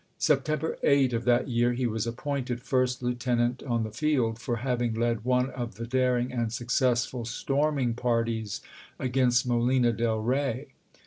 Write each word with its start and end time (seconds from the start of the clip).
September 0.17 0.79
8 0.81 1.13
of 1.13 1.25
that 1.25 1.47
year 1.47 1.73
he 1.73 1.85
was 1.85 2.07
appointed 2.07 2.59
first 2.59 3.03
lieutenant 3.03 3.61
on 3.61 3.83
the 3.83 3.91
field, 3.91 4.39
for 4.39 4.55
having 4.55 4.95
led 4.95 5.23
one 5.23 5.51
of 5.51 5.75
the 5.75 5.85
daring 5.85 6.31
and 6.33 6.51
successful 6.51 7.23
storming 7.23 7.93
par 7.93 8.23
ties 8.25 8.61
against 8.99 9.45
Molino 9.45 9.91
del 9.91 10.23
Eay. 10.23 10.65